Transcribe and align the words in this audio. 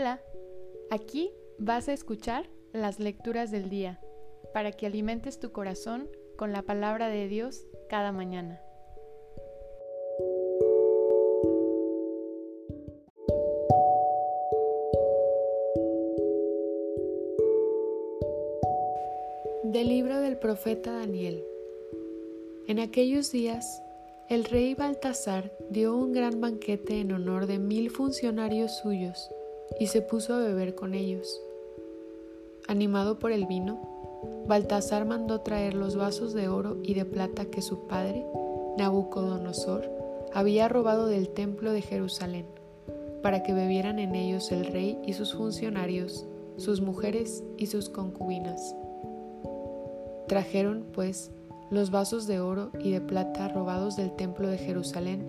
Hola, 0.00 0.22
aquí 0.90 1.32
vas 1.58 1.88
a 1.88 1.92
escuchar 1.92 2.48
las 2.72 3.00
lecturas 3.00 3.50
del 3.50 3.68
día 3.68 3.98
para 4.54 4.70
que 4.70 4.86
alimentes 4.86 5.40
tu 5.40 5.50
corazón 5.50 6.08
con 6.36 6.52
la 6.52 6.62
palabra 6.62 7.08
de 7.08 7.26
Dios 7.26 7.66
cada 7.88 8.12
mañana. 8.12 8.62
Del 19.64 19.88
libro 19.88 20.20
del 20.20 20.38
profeta 20.38 20.92
Daniel. 20.92 21.42
En 22.68 22.78
aquellos 22.78 23.32
días, 23.32 23.82
el 24.28 24.44
rey 24.44 24.76
Baltasar 24.76 25.50
dio 25.70 25.96
un 25.96 26.12
gran 26.12 26.40
banquete 26.40 27.00
en 27.00 27.10
honor 27.10 27.48
de 27.48 27.58
mil 27.58 27.90
funcionarios 27.90 28.78
suyos 28.78 29.28
y 29.78 29.86
se 29.88 30.02
puso 30.02 30.34
a 30.34 30.38
beber 30.38 30.74
con 30.74 30.94
ellos. 30.94 31.40
Animado 32.66 33.18
por 33.18 33.32
el 33.32 33.46
vino, 33.46 33.80
Baltasar 34.46 35.04
mandó 35.04 35.40
traer 35.40 35.74
los 35.74 35.96
vasos 35.96 36.34
de 36.34 36.48
oro 36.48 36.78
y 36.82 36.94
de 36.94 37.04
plata 37.04 37.46
que 37.46 37.62
su 37.62 37.86
padre, 37.86 38.24
Nabucodonosor, 38.76 39.90
había 40.32 40.68
robado 40.68 41.06
del 41.06 41.28
templo 41.28 41.72
de 41.72 41.82
Jerusalén, 41.82 42.46
para 43.22 43.42
que 43.42 43.52
bebieran 43.52 43.98
en 43.98 44.14
ellos 44.14 44.52
el 44.52 44.66
rey 44.66 44.98
y 45.04 45.12
sus 45.12 45.34
funcionarios, 45.34 46.26
sus 46.56 46.80
mujeres 46.80 47.44
y 47.56 47.66
sus 47.66 47.88
concubinas. 47.88 48.74
Trajeron, 50.28 50.86
pues, 50.92 51.30
los 51.70 51.90
vasos 51.90 52.26
de 52.26 52.40
oro 52.40 52.70
y 52.80 52.90
de 52.90 53.00
plata 53.00 53.48
robados 53.48 53.96
del 53.96 54.12
templo 54.12 54.48
de 54.48 54.58
Jerusalén, 54.58 55.26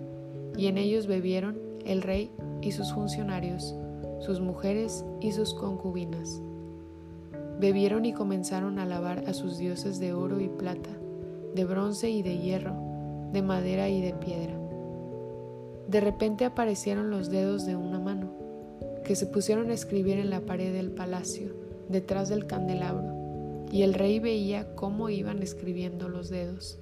y 0.56 0.66
en 0.66 0.78
ellos 0.78 1.06
bebieron 1.06 1.58
el 1.84 2.02
rey 2.02 2.30
y 2.62 2.72
sus 2.72 2.92
funcionarios, 2.92 3.74
sus 4.20 4.40
mujeres 4.40 5.04
y 5.20 5.32
sus 5.32 5.54
concubinas. 5.54 6.40
Bebieron 7.58 8.04
y 8.04 8.12
comenzaron 8.12 8.78
a 8.78 8.84
alabar 8.84 9.24
a 9.26 9.34
sus 9.34 9.58
dioses 9.58 9.98
de 9.98 10.12
oro 10.12 10.40
y 10.40 10.48
plata, 10.48 10.90
de 11.54 11.64
bronce 11.64 12.10
y 12.10 12.22
de 12.22 12.38
hierro, 12.38 12.74
de 13.32 13.42
madera 13.42 13.88
y 13.88 14.00
de 14.00 14.12
piedra. 14.12 14.58
De 15.88 16.00
repente 16.00 16.44
aparecieron 16.44 17.10
los 17.10 17.30
dedos 17.30 17.66
de 17.66 17.76
una 17.76 17.98
mano, 17.98 18.30
que 19.04 19.16
se 19.16 19.26
pusieron 19.26 19.70
a 19.70 19.74
escribir 19.74 20.18
en 20.18 20.30
la 20.30 20.40
pared 20.40 20.72
del 20.72 20.90
palacio, 20.92 21.52
detrás 21.88 22.28
del 22.28 22.46
candelabro, 22.46 23.66
y 23.72 23.82
el 23.82 23.94
rey 23.94 24.20
veía 24.20 24.74
cómo 24.74 25.08
iban 25.08 25.42
escribiendo 25.42 26.08
los 26.08 26.28
dedos. 26.28 26.78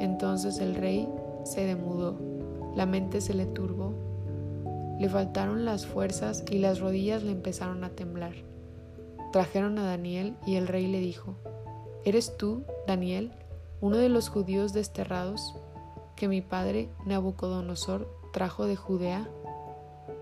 Entonces 0.00 0.58
el 0.58 0.74
rey 0.74 1.08
se 1.44 1.64
demudó, 1.64 2.18
la 2.74 2.86
mente 2.86 3.20
se 3.20 3.34
le 3.34 3.46
turbó 3.46 4.07
le 4.98 5.08
faltaron 5.08 5.64
las 5.64 5.86
fuerzas 5.86 6.44
y 6.50 6.58
las 6.58 6.80
rodillas 6.80 7.22
le 7.22 7.32
empezaron 7.32 7.84
a 7.84 7.90
temblar. 7.90 8.34
Trajeron 9.32 9.78
a 9.78 9.84
Daniel 9.84 10.34
y 10.46 10.56
el 10.56 10.66
rey 10.66 10.86
le 10.86 11.00
dijo, 11.00 11.36
¿Eres 12.04 12.36
tú, 12.36 12.64
Daniel, 12.86 13.32
uno 13.80 13.96
de 13.96 14.08
los 14.08 14.28
judíos 14.28 14.72
desterrados 14.72 15.54
que 16.16 16.28
mi 16.28 16.40
padre 16.40 16.88
Nabucodonosor 17.06 18.08
trajo 18.32 18.66
de 18.66 18.76
Judea? 18.76 19.28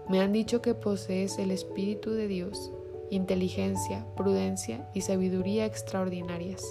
Me 0.09 0.21
han 0.21 0.33
dicho 0.33 0.63
que 0.63 0.75
posees 0.75 1.39
el 1.39 1.51
Espíritu 1.51 2.11
de 2.11 2.29
Dios, 2.29 2.71
inteligencia, 3.11 4.07
prudencia 4.17 4.89
y 4.95 5.03
sabiduría 5.03 5.65
extraordinarias. 5.65 6.65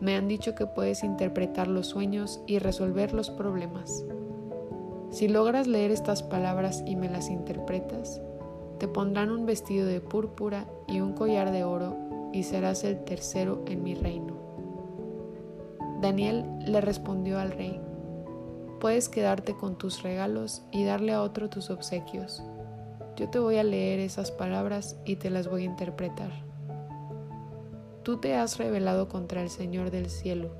Me 0.00 0.14
han 0.14 0.28
dicho 0.28 0.54
que 0.54 0.66
puedes 0.66 1.02
interpretar 1.02 1.68
los 1.68 1.88
sueños 1.88 2.40
y 2.46 2.58
resolver 2.58 3.12
los 3.12 3.30
problemas. 3.30 4.04
Si 5.10 5.26
logras 5.26 5.66
leer 5.66 5.90
estas 5.90 6.22
palabras 6.22 6.82
y 6.86 6.94
me 6.94 7.08
las 7.08 7.30
interpretas, 7.30 8.20
te 8.78 8.88
pondrán 8.88 9.30
un 9.30 9.46
vestido 9.46 9.86
de 9.86 10.00
púrpura 10.00 10.66
y 10.86 11.00
un 11.00 11.14
collar 11.14 11.50
de 11.50 11.64
oro 11.64 11.96
y 12.32 12.42
serás 12.42 12.84
el 12.84 13.02
tercero 13.04 13.64
en 13.66 13.82
mi 13.82 13.94
reino. 13.94 14.36
Daniel 16.02 16.44
le 16.66 16.80
respondió 16.82 17.40
al 17.40 17.52
rey, 17.52 17.80
puedes 18.80 19.08
quedarte 19.08 19.54
con 19.54 19.78
tus 19.78 20.02
regalos 20.02 20.62
y 20.70 20.84
darle 20.84 21.12
a 21.12 21.22
otro 21.22 21.48
tus 21.48 21.70
obsequios. 21.70 22.42
Yo 23.16 23.30
te 23.30 23.38
voy 23.38 23.56
a 23.56 23.64
leer 23.64 23.98
esas 23.98 24.30
palabras 24.30 24.96
y 25.06 25.16
te 25.16 25.30
las 25.30 25.48
voy 25.48 25.62
a 25.62 25.66
interpretar. 25.66 26.30
Tú 28.04 28.18
te 28.18 28.36
has 28.36 28.58
rebelado 28.58 29.08
contra 29.08 29.42
el 29.42 29.48
Señor 29.48 29.90
del 29.90 30.08
cielo. 30.10 30.50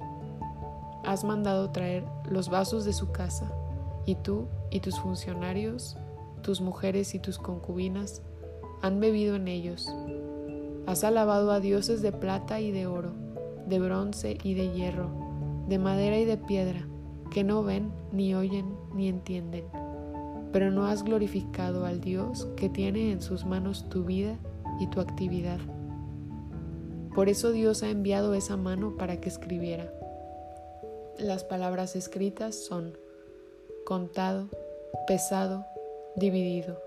Has 1.05 1.23
mandado 1.23 1.71
traer 1.71 2.05
los 2.29 2.49
vasos 2.49 2.85
de 2.85 2.93
su 2.93 3.13
casa 3.13 3.53
y 4.09 4.15
tú 4.15 4.49
y 4.71 4.81
tus 4.81 4.99
funcionarios, 4.99 5.99
tus 6.41 6.63
mujeres 6.63 7.15
y 7.15 7.19
tus 7.19 7.39
concubinas 7.39 8.23
han 8.81 9.01
bebido 9.01 9.37
en 9.37 9.49
ellos. 9.49 9.87
Has 10.87 11.05
alabado 11.05 11.53
a 11.53 11.61
dioses 11.61 12.01
de 12.01 12.11
plata 12.11 12.59
y 12.59 12.71
de 12.73 12.87
oro, 12.87 13.13
de 13.67 13.79
bronce 13.79 14.39
y 14.43 14.55
de 14.55 14.73
hierro, 14.73 15.11
de 15.69 15.79
madera 15.79 16.19
y 16.19 16.25
de 16.25 16.39
piedra, 16.39 16.89
que 17.31 17.45
no 17.45 17.63
ven, 17.63 17.93
ni 18.11 18.35
oyen, 18.35 18.75
ni 18.95 19.09
entienden. 19.09 19.67
Pero 20.53 20.71
no 20.71 20.87
has 20.87 21.03
glorificado 21.03 21.85
al 21.85 22.01
Dios 22.01 22.49
que 22.57 22.71
tiene 22.71 23.13
en 23.13 23.21
sus 23.21 23.45
manos 23.45 23.91
tu 23.91 24.05
vida 24.05 24.39
y 24.81 24.87
tu 24.87 25.03
actividad. 25.03 25.61
Por 27.15 27.29
eso 27.29 27.53
Dios 27.53 27.83
ha 27.83 27.91
enviado 27.91 28.33
esa 28.33 28.57
mano 28.57 28.97
para 28.97 29.21
que 29.21 29.29
escribiera. 29.29 29.93
Las 31.19 31.45
palabras 31.45 31.95
escritas 31.95 32.55
son 32.55 32.97
contado, 33.89 34.49
pesado, 35.07 35.65
dividido. 36.15 36.79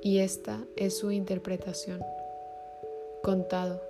Y 0.00 0.18
esta 0.18 0.64
es 0.74 0.98
su 0.98 1.12
interpretación. 1.12 2.02
Contado. 3.22 3.80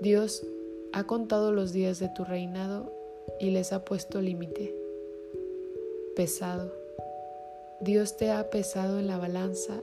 Dios 0.00 0.44
ha 0.92 1.04
contado 1.04 1.52
los 1.52 1.72
días 1.72 2.00
de 2.00 2.08
tu 2.08 2.24
reinado 2.24 2.92
y 3.38 3.50
les 3.50 3.72
ha 3.72 3.84
puesto 3.84 4.20
límite. 4.20 4.74
Pesado. 6.16 6.72
Dios 7.78 8.16
te 8.16 8.32
ha 8.32 8.50
pesado 8.50 8.98
en 8.98 9.06
la 9.06 9.16
balanza 9.16 9.74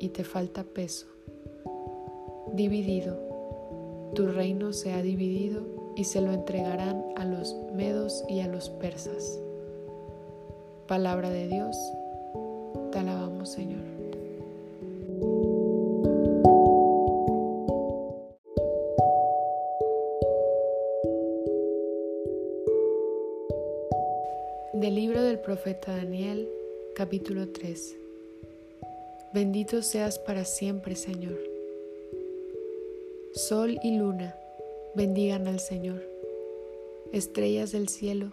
y 0.00 0.08
te 0.08 0.24
falta 0.24 0.64
peso. 0.64 1.06
Dividido. 2.54 3.18
Tu 4.14 4.26
reino 4.26 4.72
se 4.72 4.94
ha 4.94 5.02
dividido 5.02 5.66
y 5.96 6.04
se 6.04 6.22
lo 6.22 6.32
entregarán 6.32 7.04
a 7.14 7.26
los 7.26 7.54
medos 7.74 8.24
y 8.26 8.40
a 8.40 8.48
los 8.48 8.70
persas. 8.70 9.38
Palabra 10.88 11.28
de 11.28 11.48
Dios, 11.48 11.76
te 12.90 12.98
alabamos 12.98 13.50
Señor. 13.50 13.82
Del 24.72 24.94
libro 24.94 25.22
del 25.22 25.38
profeta 25.40 25.94
Daniel, 25.94 26.48
capítulo 26.96 27.48
3. 27.48 27.96
Bendito 29.34 29.82
seas 29.82 30.18
para 30.18 30.46
siempre, 30.46 30.96
Señor. 30.96 31.38
Sol 33.34 33.78
y 33.82 33.98
luna, 33.98 34.34
bendigan 34.94 35.48
al 35.48 35.60
Señor. 35.60 36.02
Estrellas 37.12 37.72
del 37.72 37.90
cielo, 37.90 38.30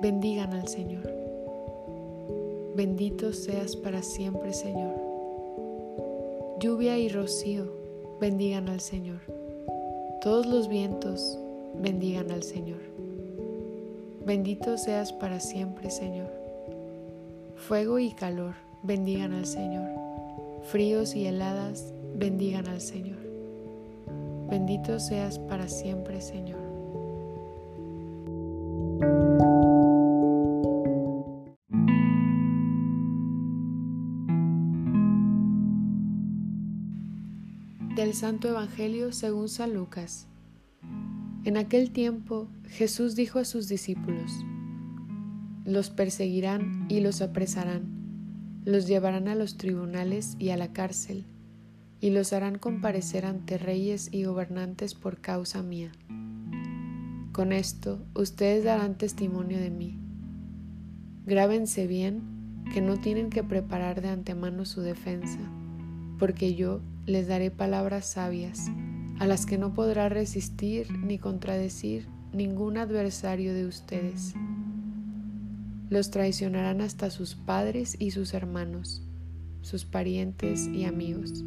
bendigan 0.00 0.54
al 0.54 0.66
Señor. 0.66 1.19
Bendito 2.76 3.32
seas 3.32 3.74
para 3.74 4.02
siempre, 4.02 4.52
Señor. 4.52 4.94
Lluvia 6.60 6.98
y 6.98 7.08
rocío, 7.08 7.66
bendigan 8.20 8.68
al 8.68 8.80
Señor. 8.80 9.20
Todos 10.22 10.46
los 10.46 10.68
vientos, 10.68 11.36
bendigan 11.74 12.30
al 12.30 12.44
Señor. 12.44 12.80
Bendito 14.24 14.78
seas 14.78 15.12
para 15.12 15.40
siempre, 15.40 15.90
Señor. 15.90 16.30
Fuego 17.56 17.98
y 17.98 18.12
calor, 18.12 18.54
bendigan 18.84 19.32
al 19.32 19.46
Señor. 19.46 19.88
Fríos 20.62 21.16
y 21.16 21.26
heladas, 21.26 21.92
bendigan 22.14 22.68
al 22.68 22.80
Señor. 22.80 23.18
Bendito 24.48 25.00
seas 25.00 25.38
para 25.38 25.68
siempre, 25.68 26.20
Señor. 26.20 26.59
Del 38.00 38.14
Santo 38.14 38.48
Evangelio 38.48 39.12
según 39.12 39.50
San 39.50 39.74
Lucas. 39.74 40.26
En 41.44 41.58
aquel 41.58 41.90
tiempo 41.90 42.48
Jesús 42.66 43.14
dijo 43.14 43.38
a 43.38 43.44
sus 43.44 43.68
discípulos, 43.68 44.32
Los 45.66 45.90
perseguirán 45.90 46.86
y 46.88 47.00
los 47.00 47.20
apresarán, 47.20 48.62
los 48.64 48.86
llevarán 48.86 49.28
a 49.28 49.34
los 49.34 49.58
tribunales 49.58 50.34
y 50.38 50.48
a 50.48 50.56
la 50.56 50.72
cárcel, 50.72 51.26
y 52.00 52.08
los 52.08 52.32
harán 52.32 52.56
comparecer 52.56 53.26
ante 53.26 53.58
reyes 53.58 54.08
y 54.10 54.24
gobernantes 54.24 54.94
por 54.94 55.20
causa 55.20 55.62
mía. 55.62 55.92
Con 57.32 57.52
esto 57.52 58.02
ustedes 58.14 58.64
darán 58.64 58.96
testimonio 58.96 59.58
de 59.58 59.70
mí. 59.70 59.98
Grábense 61.26 61.86
bien 61.86 62.62
que 62.72 62.80
no 62.80 62.96
tienen 62.96 63.28
que 63.28 63.44
preparar 63.44 64.00
de 64.00 64.08
antemano 64.08 64.64
su 64.64 64.80
defensa 64.80 65.38
porque 66.20 66.54
yo 66.54 66.82
les 67.06 67.28
daré 67.28 67.50
palabras 67.50 68.06
sabias, 68.06 68.68
a 69.18 69.26
las 69.26 69.46
que 69.46 69.58
no 69.58 69.74
podrá 69.74 70.08
resistir 70.08 70.90
ni 70.98 71.18
contradecir 71.18 72.08
ningún 72.32 72.78
adversario 72.78 73.54
de 73.54 73.66
ustedes. 73.66 74.34
Los 75.88 76.10
traicionarán 76.10 76.80
hasta 76.80 77.10
sus 77.10 77.34
padres 77.34 77.96
y 77.98 78.12
sus 78.12 78.32
hermanos, 78.34 79.02
sus 79.62 79.84
parientes 79.84 80.68
y 80.68 80.84
amigos. 80.84 81.44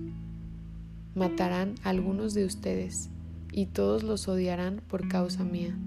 Matarán 1.16 1.76
a 1.84 1.90
algunos 1.90 2.34
de 2.34 2.46
ustedes, 2.46 3.10
y 3.52 3.68
todos 3.68 4.04
los 4.04 4.28
odiarán 4.28 4.82
por 4.88 5.08
causa 5.08 5.44
mía. 5.44 5.78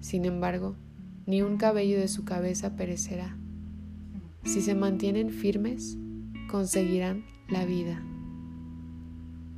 Sin 0.00 0.24
embargo, 0.24 0.74
ni 1.26 1.42
un 1.42 1.58
cabello 1.58 1.98
de 1.98 2.08
su 2.08 2.24
cabeza 2.24 2.74
perecerá. 2.74 3.36
Si 4.44 4.62
se 4.62 4.74
mantienen 4.74 5.30
firmes, 5.30 5.98
conseguirán 6.50 7.24
la 7.50 7.66
vida. 7.66 8.02